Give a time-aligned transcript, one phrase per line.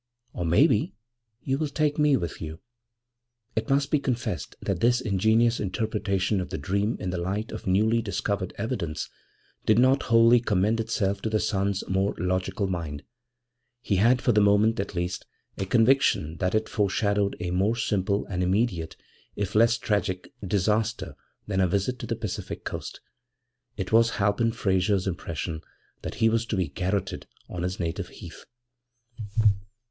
[0.33, 0.95] Or maybe
[1.43, 2.59] you will take me with you?'
[3.55, 7.67] It must be confessed that this ingenious interpretation of the dream in the light of
[7.67, 9.07] newly discovered evidence
[9.67, 13.03] did not wholly commend itself to the son's more logical mind;
[13.83, 15.27] he had, for the moment at least,
[15.59, 18.95] a conviction that it foreshadowed a more simple and immediate,
[19.35, 21.13] if less tragic, disaster
[21.45, 23.01] than a visit to the Pacific Coast.
[23.77, 25.61] It was Halpin Frayser's impression
[26.01, 28.45] that he was to be garroted on his native heath.